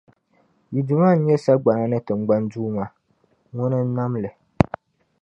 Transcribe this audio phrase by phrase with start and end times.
[0.73, 2.85] Yi Duuma nnyɛ sagbana ni tiŋgbani Duuma,
[3.55, 4.29] Ŋuna n-nam li.